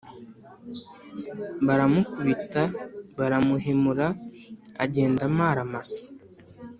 [1.65, 2.61] baramukubita
[3.19, 4.07] baramuhemura
[4.83, 6.01] agenda amara masa